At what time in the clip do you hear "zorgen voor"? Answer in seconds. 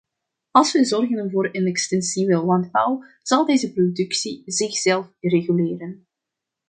0.85-1.49